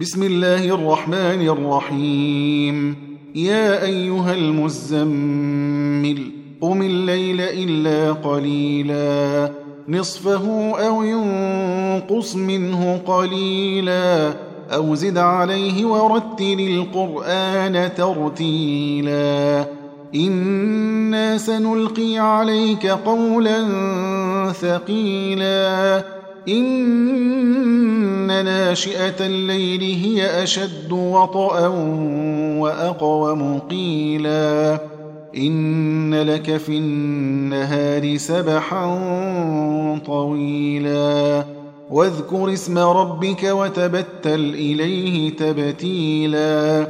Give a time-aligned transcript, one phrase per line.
[0.00, 2.96] بسم الله الرحمن الرحيم
[3.34, 6.30] يا أيها المزمل
[6.60, 9.50] قم الليل إلا قليلا
[9.88, 14.32] نصفه أو ينقص منه قليلا
[14.74, 19.66] أو زد عليه ورتل القرآن ترتيلا
[20.14, 23.62] إنا سنلقي عليك قولا
[24.52, 26.04] ثقيلا
[28.42, 31.66] ناشئة الليل هي أشد وطئا
[32.58, 34.78] وأقوم قيلا.
[35.36, 38.98] إن لك في النهار سبحا
[40.06, 41.44] طويلا.
[41.90, 46.86] واذكر اسم ربك وتبتل إليه تبتيلا.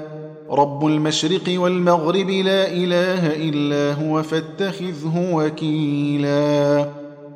[0.51, 6.87] رب المشرق والمغرب لا إله إلا هو فاتخذه وكيلا.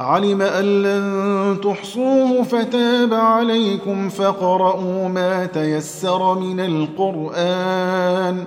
[0.00, 8.44] علم أن لن تحصوه فتاب عليكم فقرؤوا ما تيسر من القرآن.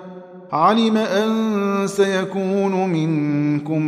[0.51, 3.81] علم أن سيكون منكم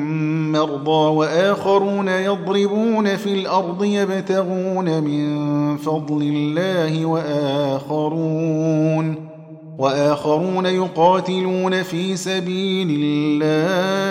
[0.51, 8.51] مرضى وآخرون يضربون في الأرض يبتغون من فضل الله وآخرون
[9.77, 14.10] وآخرون يقاتلون في سبيل الله.